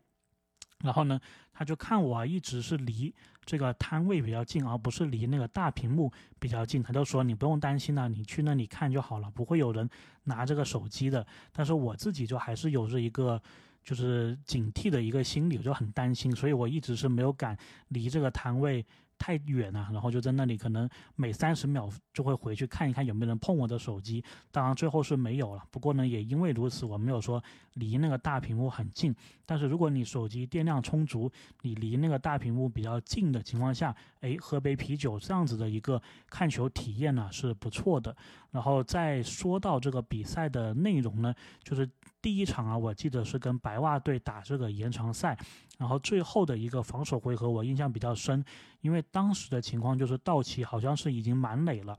[0.83, 1.19] 然后呢，
[1.53, 3.13] 他就看我一直是离
[3.45, 6.83] 这个摊位比较近，而不是离那个大屏幕比较近。
[6.83, 9.89] 他就说：“你不用担心了，你去那里看就好了，不会有人
[10.25, 13.41] 拿这个手机的。”但是我自己就还是有着一个
[13.83, 18.85] 就是警惕的一个心理，我就很担心，所以我一直是没有敢离这个摊位。
[19.17, 24.23] 太远了，然后就在那里，可能每三十秒就会回去看一看有没有人碰我的手机。
[24.51, 25.63] 当然最后是没有了。
[25.71, 29.15] 不过呢，也因为如此，我没有说离那个大屏幕很近。
[29.45, 38.15] 但是如果你手机电量充足，你离那个大屏幕比较近的情况下，哎，喝杯啤酒这样子的一个看球体验呢是不错的。
[38.51, 41.87] 然后再说到这个比赛的内容呢，就是
[42.25, 45.37] 第一场啊，我记得是跟白袜队打这个延长赛。
[45.77, 48.43] 然后最后的一个防守回合，我印象比较深，
[48.81, 51.95] 因为当时的情况就是道奇好像是已经满垒了，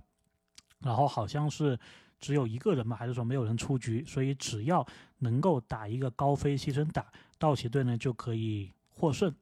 [0.81, 1.79] 然后好像是
[2.19, 4.85] 只有一个人嘛，还是说没有人出局，所以只要
[5.19, 7.07] 能够打一个高飞牺牲打，
[7.39, 9.33] 道奇队呢就可以获胜。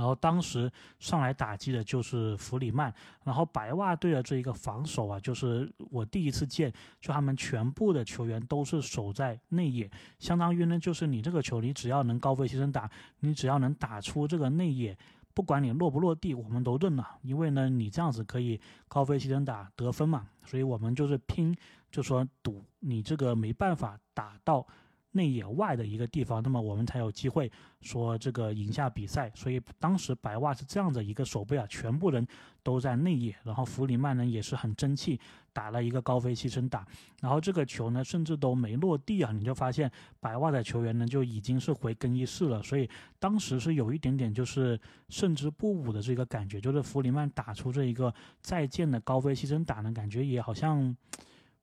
[0.00, 2.90] 然后当时上来打击的就是弗里曼，
[3.22, 14.96] 然后白袜队的这一个防守啊，就是我第一次见，就他们全部的球员都是守在内野，相当于呢，就是你这个球，你只要能高飞牺牲打，你只要能打出这个内野，
[15.34, 18.58] 不管你落不落地，我们都认了，因为呢，你这样子可以
[18.88, 21.54] 高飞牺牲打得分嘛，所以我们就是拼，
[21.92, 24.66] 就说赌你这个没办法打到。
[25.12, 29.30] 内野外的一个地方，那么我们才有机会说这个赢下比赛。
[29.34, 32.26] 所以当时白袜是这样的一个守备啊，全部人
[32.62, 35.18] 都在内野，然后弗里曼呢也是很争气，
[35.52, 36.86] 打了一个高飞牺牲打，
[37.20, 42.62] 然后这个球呢甚至都没落地啊，你就发现白袜的球员呢就已经是回更衣室了。
[42.62, 50.96] 所以当时是有一点点就是胜之不武的这个感觉，就是弗里曼打出这一个再见的高飞牺牲打呢，感觉也好像。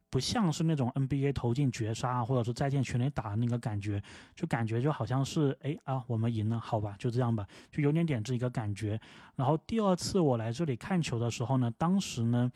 [0.09, 4.01] 不像是那种 NBA 投进绝杀，或者是再见全垒打的那个感觉，
[4.35, 8.99] 就感觉就好像是哎啊，我们赢了，好吧，就这样吧，就有点点这一个感觉。
[9.35, 12.49] 然后第二次我来这里看球的时候呢，当时呢，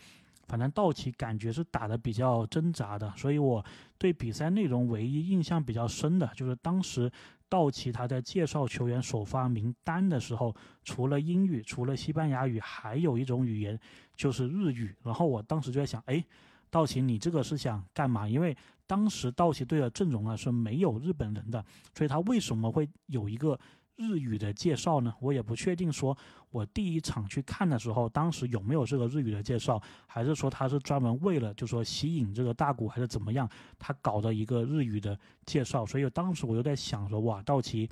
[0.47, 3.63] 反正道奇感觉是打的比较挣扎的，所以我
[3.97, 7.11] 对比赛内容唯一印象比较深的就是当时
[7.49, 13.77] 道奇他在介绍球员首发名单的时候，除了英语，除了西班牙语，还有一种语言
[14.15, 14.95] 就是日语。
[15.03, 16.23] 然后我当时就在想，哎。
[16.71, 18.27] 道奇，你这个是想干嘛？
[18.27, 18.55] 因为
[18.87, 23.59] 当时道奇队的阵容啊是没有日本人的，所以他为什么会有一个
[23.97, 25.13] 日语的介绍呢？
[25.19, 25.91] 我也不确定。
[25.91, 26.17] 说
[26.49, 35.85] 我第一场去看的时候，当时有没有这个日语的介绍，还是说他是专门为了就说吸引这个大股，还是怎么样，他搞的一个日语的介绍？
[35.85, 37.89] 所以当时我就在想说，哇，道奇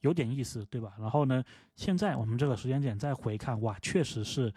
[0.00, 0.92] 有点意思，对吧？
[0.98, 1.42] 然后呢，
[1.76, 4.52] 现在我们这个时间点再回看，哇，确实是。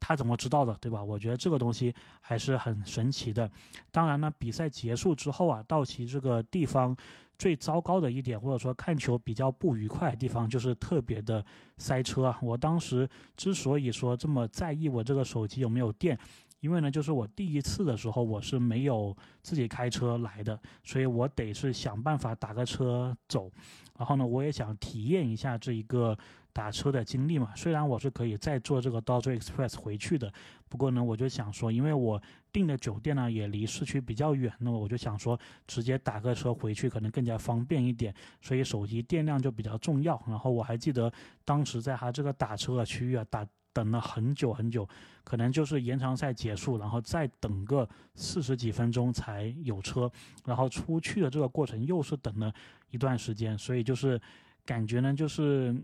[0.00, 1.04] 他怎么知道的，对吧？
[1.04, 3.48] 我觉得这个东西还是很神奇的。
[3.92, 6.96] 当然呢，比赛结束之后啊，道奇这个地方
[7.38, 11.44] 最糟糕的一点，或者说看球比较不愉快的地方，就是特别的
[11.76, 12.38] 塞车啊。
[12.40, 16.18] 我当时之所以说这么在意我这个手机有没有电，
[16.60, 23.50] 因为呢，就是我第一次的时候我是没有自己开车来的，所以我得是想办法打个车走。
[23.98, 26.16] 然后呢，我也想体验一下这一个。
[26.52, 30.32] 打车的经历嘛，虽然我是可以再坐这个 Dodge Express 回去的，
[30.68, 32.20] 不过呢，我就想说，因为我
[32.52, 40.20] 订的酒店呢也离市区比较远，那么我就想说，直接打个车回去可能更加方便一点，所以手机电量就比较重要。
[40.26, 41.12] 然后我还记得
[41.44, 44.88] 当时在他这个打车的区域啊，打等了很久很久，
[45.22, 50.10] 可能就是延长赛结束，然后再等个四十几分钟才有车，
[50.44, 52.52] 然后出去的这个过程又是等了
[52.90, 54.20] 一段时间，所以就是
[54.66, 55.74] 感觉呢，就是。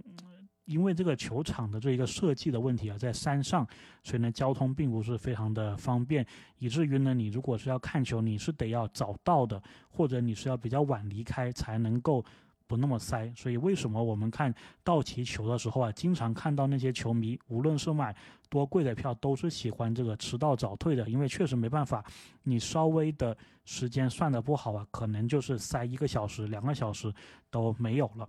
[0.67, 3.67] 因为这个球场的这一个设计的问题啊，在山上，
[4.03, 6.27] 所以呢，交通并不是非常的方便，
[6.59, 12.25] 以至于呢，你如果是要看球，你是得要早到的，或者你是要比较晚离开才能够
[12.67, 13.33] 不那么塞。
[13.37, 14.53] 所以为什么我们看
[14.83, 18.15] 道奇球的时候啊，经常看到那些球迷，无论是买
[18.49, 22.05] 多贵的票，都是喜欢这个迟到早退的，因为确实没办法，
[22.43, 27.13] 你稍微的时间算的不好啊，可能就是塞一个小时、两个小时
[27.51, 28.29] 都没有了。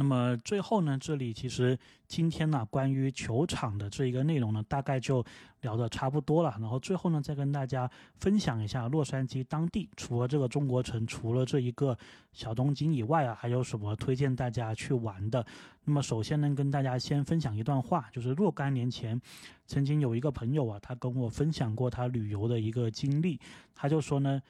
[0.00, 5.24] 那么最后呢，这里其实今天呢，关于球场的这一个内容呢，大概就
[5.62, 6.54] 聊的差不多了。
[6.60, 11.98] 然后最后呢，再跟大家分享一下洛杉矶当地除了这个中国城，除了这一个
[12.32, 15.44] 小东京以外啊，还有什么推荐大家去玩的。
[15.84, 19.20] 那么首先呢，跟大家先分享一段话，就是若干年前，
[19.66, 23.40] 曾经有一个朋友啊，他跟我分享过他旅游的一个经历，
[23.74, 24.40] 他就说呢。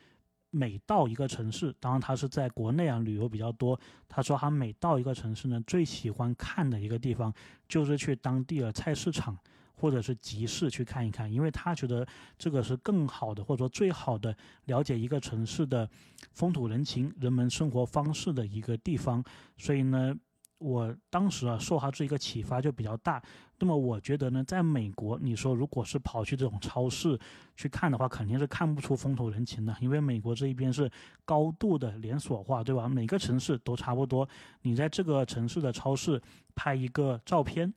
[0.50, 3.78] 每到一个城市，当然他是在国内啊旅游比较多。
[4.08, 7.32] 他说他每到一个城市呢，最喜欢看的一个地方
[7.68, 9.36] 就是去当地的菜市场
[9.74, 12.06] 或者是集市去看一看，因为他觉得
[12.38, 15.88] 这个是更好的或者说最好的了解一个城市的
[16.32, 19.22] 风土人情、人们生活方式的一个地方。
[19.56, 20.14] 所以呢。
[20.58, 23.22] 我当时啊，受他这一个启发就比较大。
[23.60, 27.18] 那么我觉得呢，在美国，你说如果是跑去这种超市
[27.56, 30.90] 去看的话，肯定是看不出风土人情的，因为美国这一边是
[31.24, 32.88] 高度的连锁化，对吧？
[32.88, 34.28] 每个城市都差不多。
[34.62, 36.20] 你在这个城市的超市
[36.54, 37.72] 拍一个照片。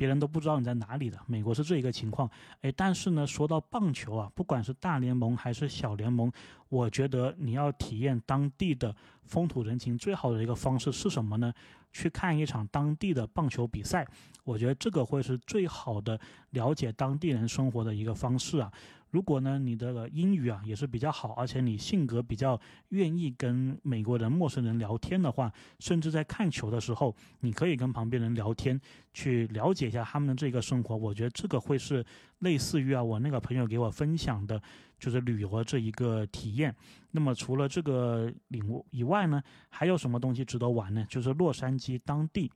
[0.00, 2.26] 别人都不知道你在哪里的，美国是这一个情况。
[2.62, 6.32] 哎，但是呢，说到棒球啊，不管是大联盟还是小联盟，
[6.70, 11.52] 我觉得你要体验当地的风土人情，最好的一个方式是什么呢？
[11.92, 14.06] 去看一场当地的棒球比赛，
[14.42, 16.18] 我觉得这个会是最好的
[16.52, 18.72] 了解当地人生活的一个方式啊。
[19.10, 28.80] 如果呢，你的英语啊也是比较好，而且你性格比较愿意跟美国人、陌生人聊天的话，甚至在看球的时候，你可以跟旁边人聊天，
[29.12, 30.96] 去了解一下他们的这个生活。
[30.96, 32.04] 我觉得这个会是
[32.38, 34.62] 类似于啊，我那个朋友给我分享的，
[34.96, 36.72] 就是旅游的这一个体验。
[37.10, 41.04] 那么除了这个领悟以外呢，还有什么东西值得玩呢？
[41.08, 42.48] 就是洛杉矶当地，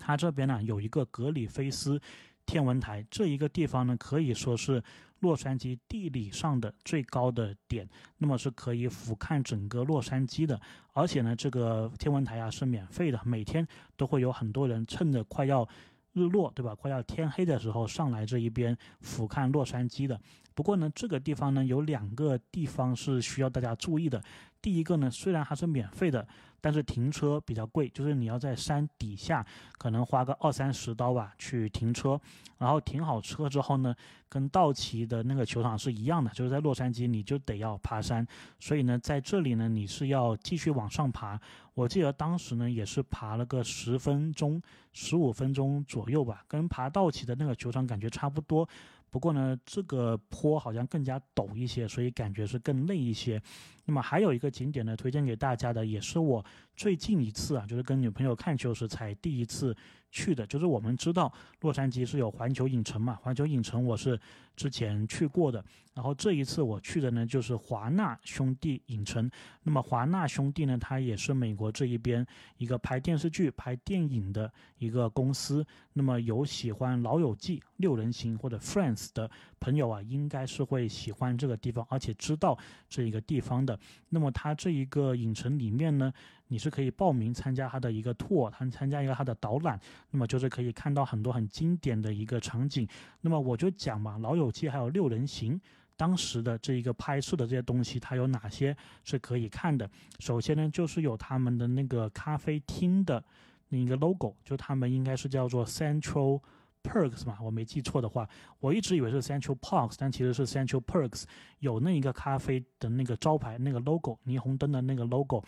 [0.00, 2.00] 它这边呢有一个格里菲斯
[2.44, 4.82] 天文台，这一个地方呢可以说是。
[5.20, 10.60] 洛杉矶地理上的最高的点，那么是可以俯瞰整个洛杉矶的，
[10.92, 15.66] 而且呢，这个天文台啊是免费的，每天都会有很多人趁着快要
[16.12, 16.74] 日落，对吧？
[16.74, 20.20] 快要天黑的时候上来这一边俯瞰洛杉矶的。
[20.54, 24.22] 不过呢，这个地方呢有两个地方是需要大家注意的。
[24.60, 26.26] 第一个呢，虽然它是免费的。
[26.60, 29.44] 但是停车比较贵，就是你要在山底下，
[29.78, 32.20] 可能花个二三十刀吧去停车，
[32.58, 33.94] 然后停好车之后呢，
[34.28, 38.26] 跟道奇的那个球场是一样的，就是在洛杉矶你就得要爬山，
[38.58, 41.40] 所以呢，在这里呢你是要继续往上爬。
[41.74, 44.60] 我记得当时呢也是爬了个十分钟、
[44.92, 48.68] 十五分钟左右吧，跟爬道奇的那个球场感觉差不多。
[49.10, 53.42] 不过呢，这个坡好像更加陡一些，所以感觉是更累一些。
[53.84, 56.44] 那么还有一个景点呢，推荐给大家的，也是我
[56.76, 59.76] 最近一次啊，就是跟女朋友看球时才第一次。
[60.10, 64.18] 去的就是我们知道洛杉矶是有环球影城嘛，环球影城我是
[64.56, 69.30] 之前去过的，然后这一次我去的呢就是华纳兄弟影城。
[69.62, 72.26] 那么华纳兄弟呢，它也是美国这一边
[72.58, 75.64] 一个拍电视剧、拍电影的一个公司。
[75.92, 83.78] 那么有喜欢老友记、六人行或者 Friends 的朋友啊，应该是会喜欢这个地方，而且知道这一个地方的。
[84.08, 86.12] 那么它这一个影城里面呢？
[86.48, 89.78] 你是可以报名参加它的一个 tour，他参加一个它的导览，
[90.10, 92.88] 那么就是可以看到很多很经典的一个场景。
[93.20, 95.54] 那么我就讲嘛，《老友记》还有《六人行》，
[95.96, 99.88] 当时的这一个拍摄的这些东西，它有哪些是可以看的？
[100.18, 103.22] 首先呢，就是有他们的那个咖啡厅的
[103.68, 106.40] 那个 logo，就他们应该是叫做 Central
[106.82, 111.24] Perks 嘛，我没记错的话，我一直以为是 Central Parks，但其实是 Central Perks，
[111.58, 115.44] 有那一个咖啡的那个招牌，那个 logo，霓虹灯的那个 logo。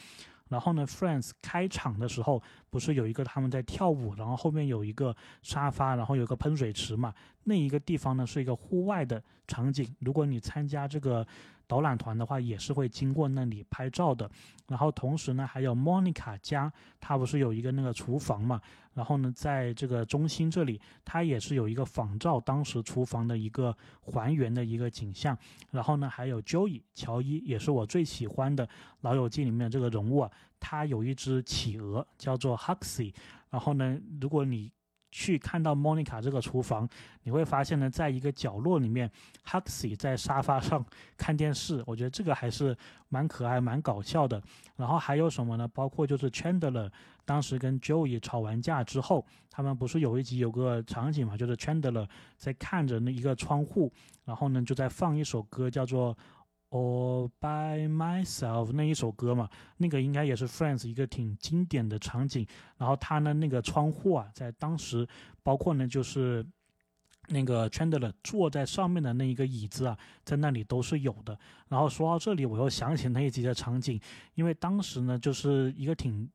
[0.48, 7.14] 然后呢，Friends 开场的时候不是有一个他们在跳舞，然后后面有一个沙发，然后有个喷水池嘛？
[7.44, 9.88] 那一个地方呢是一个户外的场景。
[10.00, 11.26] 如果你参加这个
[11.66, 14.30] 导览团的话，也是会经过那里拍照的。
[14.68, 18.60] 然后同时呢，还有 Monica 家，它不是有一个那个厨房嘛？
[18.94, 25.36] 然后呢，在这个中心这里，它也是有一个仿照当时厨房的一个还原的一个景象。
[25.70, 28.66] 然后呢，还有 Joey 乔伊，也是我最喜欢的
[29.00, 30.30] 《老友记》里面的这个人物啊，
[30.60, 33.14] 他有一只企鹅叫做 Huxley。
[33.50, 34.70] 然后呢，如果你
[35.12, 36.88] 去看到 Monica 这个厨房，
[37.22, 39.08] 你会发现呢，在一个角落里面
[39.46, 40.84] ，Huxley 在沙发上
[41.16, 41.84] 看电视。
[41.86, 42.76] 我觉得这个还是
[43.10, 44.42] 蛮可爱、蛮搞笑的。
[44.74, 45.68] 然后还有什么呢？
[45.68, 46.90] 包括就是 Chandler
[47.24, 53.92] 当时跟 Joey 吵完架之后，他们不是有一集有个场景嘛，就是 Chandler 在看着那一个窗户，
[54.24, 56.16] 然后呢就在放一首歌，叫做。
[56.72, 59.46] All by myself 那一首歌嘛，
[59.76, 62.46] 那个应该也是 Friends 一个挺经典的场景。
[62.78, 65.06] 然后他呢，那个窗户啊，在当时，
[65.42, 66.42] 包括呢，就是
[67.28, 71.38] 那个 Chandler 坐在上面的那一个椅子啊，在那里都是有的。
[71.68, 74.00] 然后说到这里，我又想起那一集的场景，
[74.34, 76.26] 因为当时呢，就是一个挺。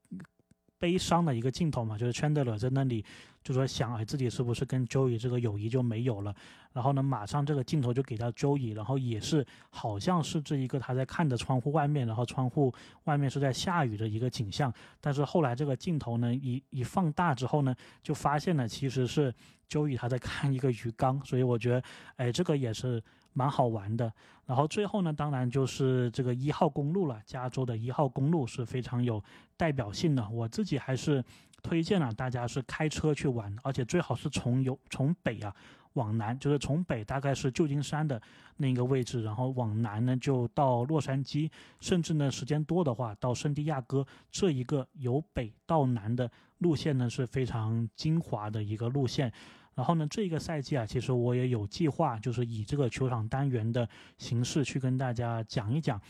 [0.79, 3.03] 悲伤的一个镜头嘛，就是 Chandler 在那里
[3.43, 6.35] 就说想，哎，自己是不是跟 Joey 这个友谊就没有了？
[6.73, 12.73] 然后呢，马上这个镜头就给到 Joey，然后也是好像是这一个他在看着窗户外面，然后窗户
[13.05, 14.71] 外面是在下雨的一个景象。
[15.01, 19.33] 但是后来这个镜头呢，一一放大之后呢，就发现了其实是
[19.69, 21.83] Joey 他在看一个鱼缸，所以我觉得，
[22.17, 23.03] 哎，这个也是。
[23.37, 24.11] 蛮好玩的，
[24.47, 27.21] 然后最后呢，当然就是这个一号公路了。
[27.23, 29.23] 加州的一号公路是非常有
[29.55, 31.23] 代表性的，我自己还是
[31.61, 35.55] 推荐了大家是开车去玩，而且最好是从由从北啊
[35.93, 38.19] 往南，就是从北大概是旧金山的
[38.55, 41.47] 那个位置，然后往南呢就到洛杉矶，
[41.79, 46.27] 甚至呢时间多的话到圣地亚哥，这一个由北到南的
[46.57, 49.31] 路线呢是非常精华的一个路线。
[49.77, 56.01] 然后呢，这个赛季啊，其实我也有计划，就是以这个球场单元的形式去跟大家讲一讲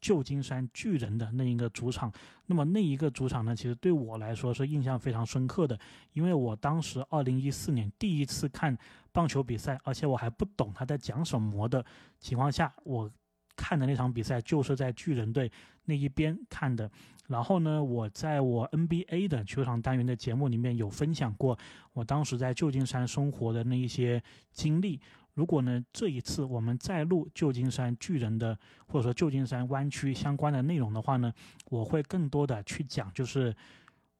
[0.00, 2.10] 旧金山巨人的那一个主场。
[2.46, 5.78] 那么那一个主场呢，其实对我来说是印象非常深刻的，
[6.14, 8.74] 因为我当时二零一四年第一次看
[9.12, 11.84] 棒球比赛，而且我还不懂他在讲什么的
[12.18, 13.10] 情况下，我
[13.54, 15.52] 看的那场比赛就是在巨人队
[15.84, 16.90] 那一边看的。
[17.32, 21.58] 然后呢，我在我 NBA 的球场单元的节目里面有分享过
[21.94, 24.22] 我当时在旧金山生活的那一些
[24.52, 25.00] 经历。
[25.32, 28.56] 如果呢这一次我们再录旧金山巨人的
[28.86, 31.32] 或者说旧金山湾区相关的内容的话呢，
[31.70, 33.56] 我会更多的去讲，就是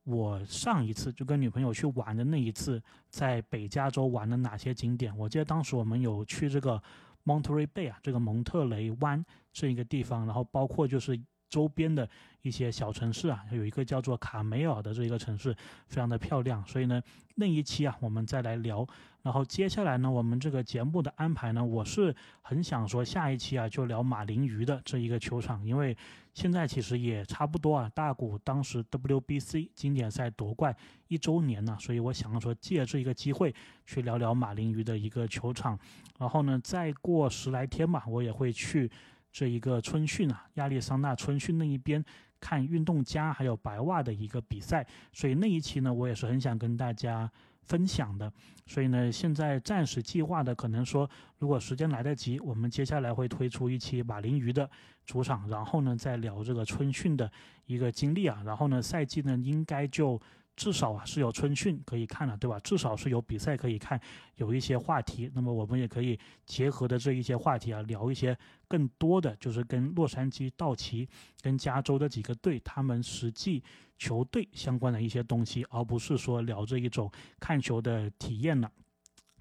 [0.04, 5.14] 我上一次就跟女朋友去玩的那一次，在北加州玩的哪些景点。
[5.18, 6.82] 我记得当时我们有去这个
[7.26, 11.20] Monterey Bay 啊，这个蒙特雷湾这一个地方，然后包括就是。
[11.52, 12.08] 周边的
[12.40, 15.54] 一些小城市啊，有一个叫做卡梅尔的这一个城市，
[15.86, 16.66] 非常的漂亮。
[16.66, 17.02] 所以呢，
[17.34, 18.88] 那一期啊，我们再来聊。
[19.22, 25.94] 然后接下来呢，我们这个节目的安排呢，我是很想说下一期啊，就聊马林鱼的这一个球场，因为
[26.32, 30.74] 现在其实也差不多啊，大谷当时 WBC 经典赛夺冠
[31.08, 35.78] 一周年呢，所以我想说借这一个机会去聊聊马林鱼的一个球场。
[36.18, 38.90] 然后呢，再过十来天吧，我也会去。
[39.32, 42.04] 这一个春训啊，亚利桑那春训那一边
[42.38, 47.30] 看运动家还有白袜的一个比赛，所以那一期呢，我也是很想跟大家
[47.62, 48.30] 分享的。
[48.66, 51.08] 所以呢，现在暂时计划的可能说，
[51.38, 54.70] 如果时间来得及，我们接下来会推出一期马林鱼的
[55.06, 57.30] 主场，然后呢再聊这个春训的
[57.66, 60.20] 一个经历啊，然后呢赛季呢应该就。
[60.54, 62.58] 至少啊是有春训可以看了，对吧？
[62.60, 64.00] 至少是有比赛可以看，
[64.36, 65.30] 有一些话题。
[65.34, 68.36] 那么我们也可以结合的这一些话题啊，聊一些
[68.68, 71.08] 更多的，就是跟洛杉矶道奇、
[71.40, 73.62] 跟加州的几个队他们实际
[73.98, 78.70] 球队相关的一些东西，而不是说聊这一种看球的体验了。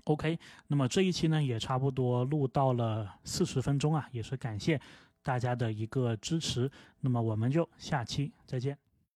[0.05, 4.79] OK，那么这一期呢也差不多录到了四十分钟啊，也是感谢
[5.21, 6.71] 大家的一个支持。
[7.01, 8.90] 那么我们就下期再见。